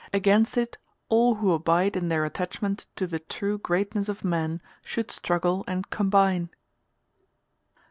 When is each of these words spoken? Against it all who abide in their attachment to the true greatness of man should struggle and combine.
Against 0.11 0.57
it 0.57 0.79
all 1.09 1.35
who 1.35 1.51
abide 1.51 1.95
in 1.95 2.07
their 2.07 2.25
attachment 2.25 2.87
to 2.95 3.05
the 3.05 3.19
true 3.19 3.59
greatness 3.59 4.09
of 4.09 4.25
man 4.25 4.59
should 4.83 5.11
struggle 5.11 5.63
and 5.67 5.91
combine. 5.91 6.49